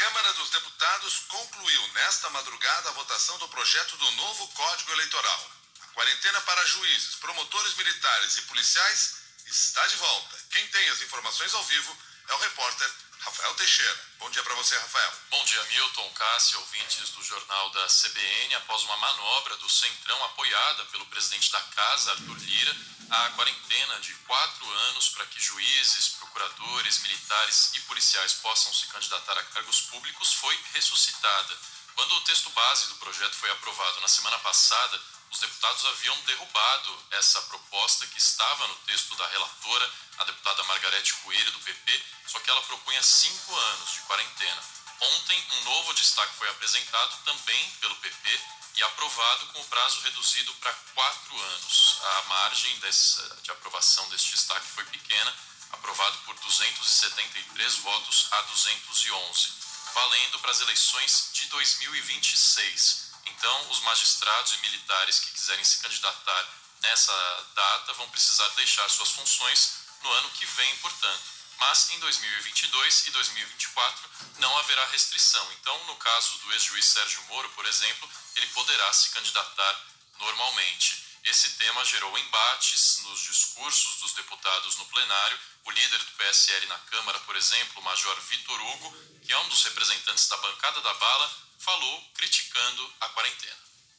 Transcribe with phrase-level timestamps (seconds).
[0.00, 5.50] Câmara dos Deputados concluiu nesta madrugada a votação do projeto do novo Código Eleitoral.
[5.82, 10.38] A quarentena para juízes, promotores militares e policiais está de volta.
[10.52, 11.98] Quem tem as informações ao vivo
[12.28, 12.90] é o repórter
[13.20, 14.00] Rafael Teixeira.
[14.18, 15.12] Bom dia para você, Rafael.
[15.28, 18.54] Bom dia, Milton, Cássio, ouvintes do jornal da CBN.
[18.54, 22.76] Após uma manobra do Centrão apoiada pelo presidente da Casa, Arthur Lira,
[23.10, 29.36] a quarentena de quatro anos para que juízes, procuradores, militares e policiais possam se candidatar
[29.36, 31.58] a cargos públicos foi ressuscitada.
[31.94, 34.98] Quando o texto base do projeto foi aprovado na semana passada,
[35.30, 41.14] os deputados haviam derrubado essa proposta que estava no texto da relatora, a deputada Margarete
[41.14, 44.62] Coelho, do PP, só que ela propunha cinco anos de quarentena.
[45.00, 48.40] Ontem, um novo destaque foi apresentado também pelo PP
[48.76, 51.98] e aprovado com o prazo reduzido para quatro anos.
[52.02, 55.34] A margem dessa, de aprovação deste destaque foi pequena,
[55.72, 59.52] aprovado por 273 votos a 211,
[59.94, 63.09] valendo para as eleições de 2026.
[63.26, 66.48] Então, os magistrados e militares que quiserem se candidatar
[66.82, 71.40] nessa data vão precisar deixar suas funções no ano que vem, portanto.
[71.58, 75.46] Mas em 2022 e 2024 não haverá restrição.
[75.52, 79.86] Então, no caso do ex-juiz Sérgio Moro, por exemplo, ele poderá se candidatar
[80.18, 81.04] normalmente.
[81.24, 85.38] Esse tema gerou embates nos discursos dos deputados no plenário.
[85.64, 89.48] O líder do PSL na Câmara, por exemplo, o Major Vitor Hugo, que é um
[89.48, 93.56] dos representantes da bancada da bala, falou criticando a quarentena.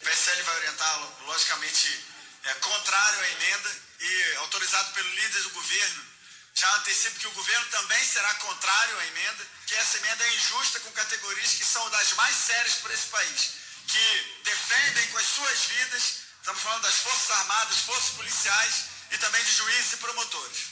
[0.00, 2.04] O PSL vai orientar, logicamente,
[2.44, 6.12] é, contrário à emenda e autorizado pelo líder do governo.
[6.54, 10.80] Já antecipo que o governo também será contrário à emenda, que essa emenda é injusta
[10.80, 13.50] com categorias que são das mais sérias para esse país,
[13.86, 16.02] que defendem com as suas vidas,
[16.38, 20.71] estamos falando das Forças Armadas, Forças Policiais e também de juízes e promotores.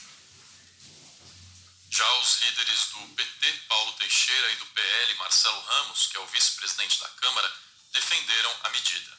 [1.91, 6.27] Já os líderes do PT, Paulo Teixeira, e do PL, Marcelo Ramos, que é o
[6.27, 7.53] vice-presidente da Câmara,
[7.91, 9.11] defenderam a medida.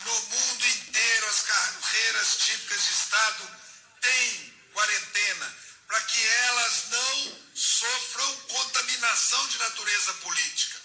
[0.00, 3.60] No mundo inteiro, as carreiras típicas de Estado
[4.02, 5.56] têm quarentena
[5.88, 10.78] para que elas não sofram contaminação de natureza política.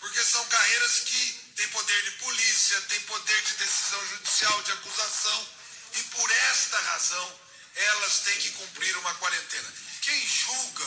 [0.00, 5.48] Porque são carreiras que têm poder de polícia, têm poder de decisão judicial, de acusação,
[5.92, 7.40] e por esta razão
[7.76, 10.86] elas têm que cumprir uma quarentena quem julga,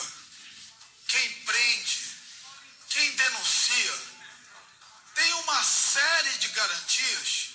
[1.06, 2.00] quem prende,
[2.88, 3.94] quem denuncia,
[5.14, 7.50] tem uma série de garantias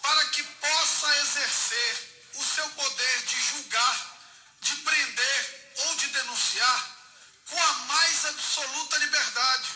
[0.00, 4.20] para que possa exercer o seu poder de julgar,
[4.62, 6.96] de prender ou de denunciar
[7.46, 9.68] com a mais absoluta liberdade.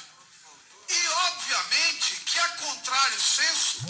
[0.89, 3.81] E, obviamente, que a contrário senso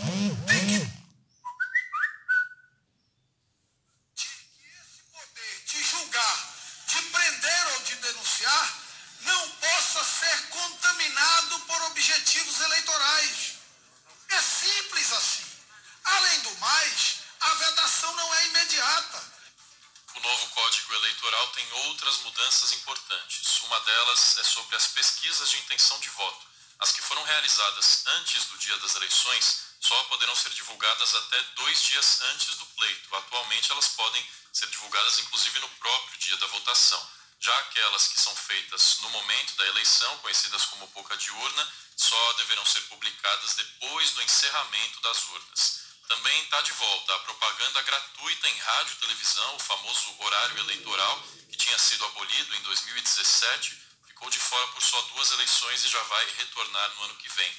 [22.57, 23.61] mudanças importantes.
[23.63, 26.47] Uma delas é sobre as pesquisas de intenção de voto.
[26.79, 31.83] As que foram realizadas antes do dia das eleições só poderão ser divulgadas até dois
[31.83, 33.15] dias antes do pleito.
[33.17, 37.11] Atualmente, elas podem ser divulgadas inclusive no próprio dia da votação.
[37.41, 42.33] Já aquelas que são feitas no momento da eleição, conhecidas como boca de urna, só
[42.35, 45.87] deverão ser publicadas depois do encerramento das urnas.
[46.09, 51.23] Também está de volta a propaganda gratuita em rádio e televisão, o famoso horário eleitoral,
[51.57, 56.03] que tinha sido abolido em 2017, ficou de fora por só duas eleições e já
[56.03, 57.53] vai retornar no ano que vem.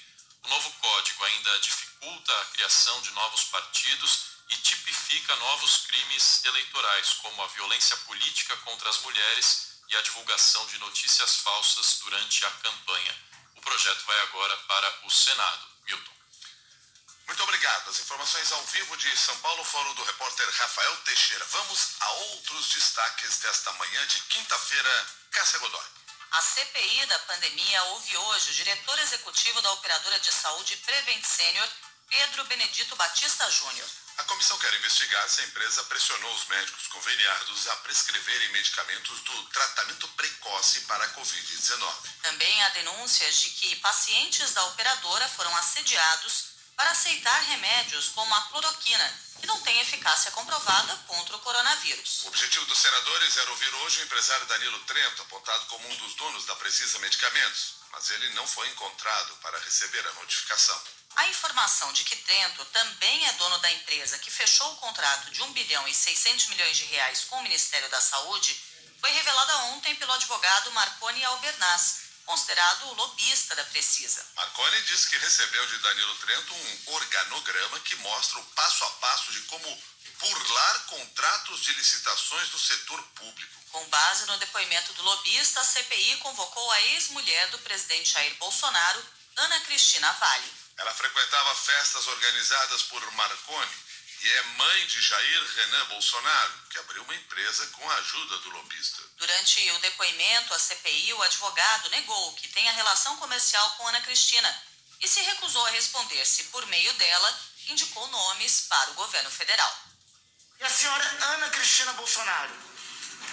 [0.43, 4.19] O novo código ainda dificulta a criação de novos partidos
[4.49, 10.65] e tipifica novos crimes eleitorais, como a violência política contra as mulheres e a divulgação
[10.67, 13.17] de notícias falsas durante a campanha.
[13.55, 15.67] O projeto vai agora para o Senado.
[15.85, 16.16] Milton.
[17.27, 17.89] Muito obrigado.
[17.89, 21.45] As informações ao vivo de São Paulo foram do repórter Rafael Teixeira.
[21.45, 25.07] Vamos a outros destaques desta manhã de quinta-feira.
[25.31, 25.85] Cássia Godoy.
[26.31, 31.69] A CPI da pandemia ouve hoje o diretor executivo da operadora de saúde Prevent Senior,
[32.09, 33.89] Pedro Benedito Batista Júnior.
[34.17, 39.43] A comissão quer investigar se a empresa pressionou os médicos conveniados a prescreverem medicamentos do
[39.49, 41.93] tratamento precoce para a Covid-19.
[42.23, 48.41] Também há denúncias de que pacientes da operadora foram assediados para aceitar remédios como a
[48.43, 52.21] cloroquina, que não tem eficácia comprovada contra o coronavírus.
[52.23, 56.13] O objetivo dos senadores era ouvir hoje o empresário Danilo Trento, apontado como um dos
[56.13, 60.79] donos da Precisa Medicamentos, mas ele não foi encontrado para receber a notificação.
[61.15, 65.41] A informação de que Trento também é dono da empresa que fechou o contrato de
[65.41, 68.55] 1 bilhão e 600 milhões de reais com o Ministério da Saúde
[68.99, 74.23] foi revelada ontem pelo advogado Marconi Albernaz, considerado o lobista da Precisa.
[74.35, 79.31] Marconi disse que recebeu de Danilo Trento um organograma que mostra o passo a passo
[79.31, 79.83] de como
[80.19, 83.61] burlar contratos de licitações do setor público.
[83.71, 89.05] Com base no depoimento do lobista, a CPI convocou a ex-mulher do presidente Jair Bolsonaro,
[89.37, 90.51] Ana Cristina Vale.
[90.77, 93.86] Ela frequentava festas organizadas por Marconi
[94.21, 98.49] e é mãe de Jair Renan Bolsonaro, que abriu uma empresa com a ajuda do
[98.49, 99.03] lobista.
[99.17, 104.63] Durante o depoimento à CPI, o advogado negou que tenha relação comercial com Ana Cristina
[104.99, 109.81] e se recusou a responder se, por meio dela, indicou nomes para o governo federal.
[110.59, 111.03] E a senhora
[111.33, 112.53] Ana Cristina Bolsonaro,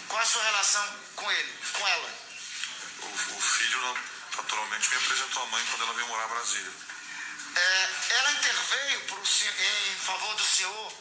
[0.08, 2.14] qual a sua relação com ele, com ela?
[3.00, 3.98] O, o filho
[4.36, 6.72] naturalmente me apresentou a mãe quando ela veio morar em Brasília.
[7.56, 10.92] É, ela interveio pro, em favor do senhor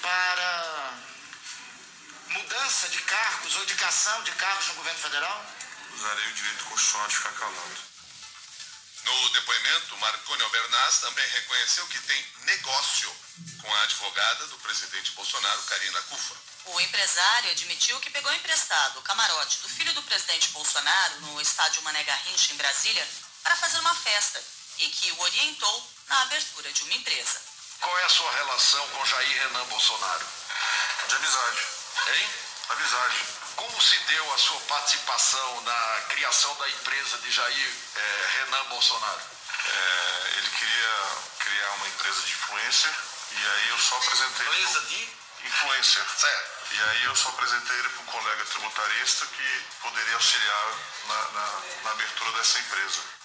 [0.00, 0.94] para
[2.28, 5.46] mudança de cargos ou indicação de cargos no governo federal?
[5.94, 7.88] Usarei o direito constitucional de ficar calado.
[9.04, 13.10] No depoimento, Marconi Albernaz também reconheceu que tem negócio
[13.62, 16.34] com a advogada do presidente Bolsonaro, Karina Cufa.
[16.66, 21.82] O empresário admitiu que pegou emprestado o camarote do filho do presidente Bolsonaro no estádio
[21.82, 23.08] Mané Garrincha, em Brasília,
[23.42, 27.40] para fazer uma festa e que o orientou na abertura de uma empresa.
[27.80, 30.26] Qual é a sua relação com Jair Renan Bolsonaro?
[31.08, 31.66] De amizade.
[32.08, 32.28] Hein?
[32.70, 33.24] Amizade.
[33.56, 39.20] Como se deu a sua participação na criação da empresa de Jair eh, Renan Bolsonaro?
[39.68, 42.90] É, ele queria criar uma empresa de influência
[43.32, 44.46] e aí eu só apresentei.
[44.46, 45.08] Empresa de?
[45.44, 46.06] Influência.
[46.16, 46.58] Certo.
[46.70, 50.74] E aí eu só apresentei ele para um colega tributarista que poderia auxiliar
[51.06, 53.17] na, na, na abertura dessa empresa.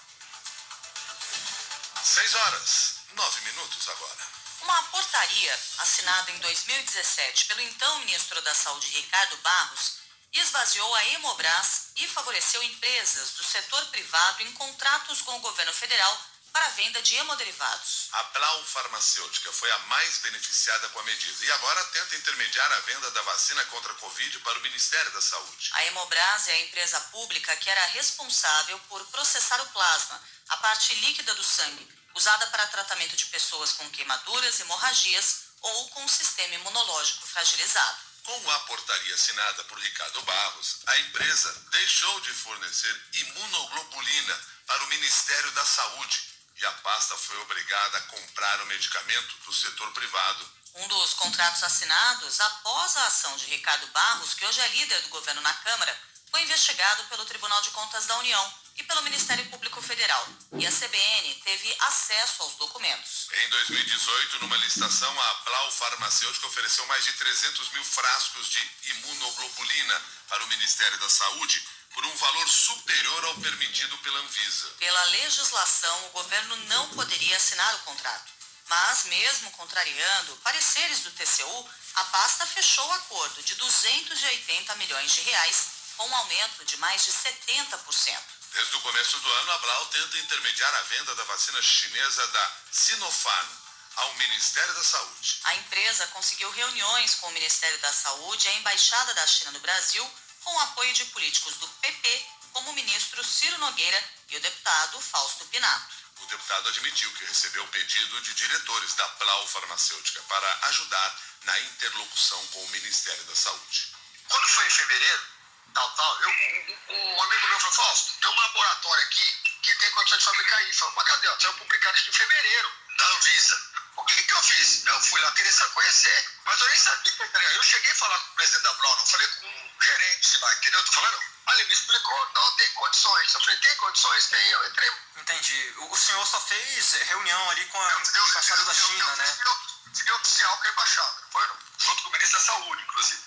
[2.03, 4.27] Seis horas, nove minutos agora.
[4.63, 10.00] Uma portaria assinada em 2017 pelo então ministro da Saúde Ricardo Barros
[10.33, 16.21] esvaziou a Hemobras e favoreceu empresas do setor privado em contratos com o governo federal
[16.51, 18.09] para a venda de hemoderivados.
[18.11, 22.79] A Blau Farmacêutica foi a mais beneficiada com a medida e agora tenta intermediar a
[22.81, 25.71] venda da vacina contra a Covid para o Ministério da Saúde.
[25.73, 30.93] A Hemobras é a empresa pública que era responsável por processar o plasma, a parte
[30.95, 37.27] líquida do sangue, usada para tratamento de pessoas com queimaduras, hemorragias ou com sistema imunológico
[37.27, 37.97] fragilizado.
[38.23, 44.87] Com a portaria assinada por Ricardo Barros, a empresa deixou de fornecer imunoglobulina para o
[44.87, 50.49] Ministério da Saúde e a pasta foi obrigada a comprar o medicamento do setor privado.
[50.75, 55.09] Um dos contratos assinados após a ação de Ricardo Barros, que hoje é líder do
[55.09, 55.99] governo na Câmara,
[56.31, 60.27] foi investigado pelo Tribunal de Contas da União e pelo Ministério Público Federal.
[60.53, 63.27] E a CBN teve acesso aos documentos.
[63.33, 70.01] Em 2018, numa licitação, a Blau Farmacêutica ofereceu mais de 300 mil frascos de imunoglobulina
[70.27, 74.67] para o Ministério da Saúde por um valor superior ao permitido pela Anvisa.
[74.79, 78.33] Pela legislação, o governo não poderia assinar o contrato.
[78.67, 85.21] Mas, mesmo contrariando pareceres do TCU, a pasta fechou o acordo de 280 milhões de
[85.21, 85.67] reais,
[85.97, 88.42] com um aumento de mais de 70%.
[88.53, 92.51] Desde o começo do ano, a Blau tenta intermediar a venda da vacina chinesa da
[92.71, 93.50] Sinopharm
[93.95, 95.39] ao Ministério da Saúde.
[95.45, 99.59] A empresa conseguiu reuniões com o Ministério da Saúde e a Embaixada da China no
[99.59, 100.07] Brasil,
[100.44, 105.01] com o apoio de políticos do PP, como o ministro Ciro Nogueira e o deputado
[105.01, 105.95] Fausto Pinato.
[106.22, 112.45] O deputado admitiu que recebeu pedido de diretores da Blau Farmacêutica para ajudar na interlocução
[112.48, 113.95] com o Ministério da Saúde.
[114.29, 115.32] Quando foi em fevereiro,
[115.74, 119.91] tal, tal, eu, um, um amigo meu falou, Fausto, tem um laboratório aqui que tem
[119.91, 120.79] condição de fabricar isso.
[120.79, 121.41] Falei, mas cadê?
[121.41, 123.74] Saiu publicado isso em fevereiro, da Anvisa.
[123.96, 124.86] O que, que eu fiz?
[124.86, 127.13] Eu fui lá querer conhecer, mas eu nem sabia.
[127.55, 130.53] Eu cheguei a falar com o presidente da Brown, não falei com um gerente lá,
[130.55, 130.79] entendeu?
[130.79, 133.34] Eu tô falando, ah, ele me explicou, não, tem condições.
[133.34, 134.27] Eu falei, tem condições?
[134.27, 134.50] Tem.
[134.50, 134.91] Eu entrei.
[135.17, 135.74] Entendi.
[135.77, 139.38] O senhor só fez reunião ali com a embaixada da China, eu, né?
[139.46, 141.48] Eu oficial com a embaixada, foi?
[141.77, 143.23] Junto com o ministro da Saúde, inclusive.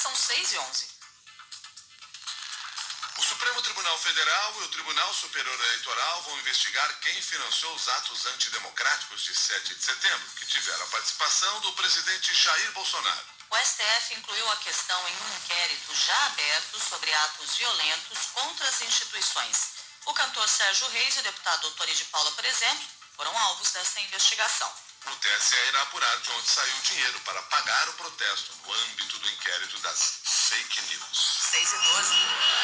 [0.00, 0.88] São 6 e 11.
[3.18, 8.24] O Supremo Tribunal Federal e o Tribunal Superior Eleitoral vão investigar quem financiou os atos
[8.26, 13.26] antidemocráticos de 7 de setembro, que tiveram a participação do presidente Jair Bolsonaro.
[13.50, 18.80] O STF incluiu a questão em um inquérito já aberto sobre atos violentos contra as
[18.80, 19.68] instituições.
[20.06, 24.00] O cantor Sérgio Reis e o deputado Doutor de Paula, por exemplo, foram alvos dessa
[24.00, 24.72] investigação.
[25.06, 29.18] O TSE irá apurar de onde saiu o dinheiro para pagar o protesto no âmbito
[29.18, 31.38] do inquérito das fake news.
[31.50, 32.60] 6 e 12.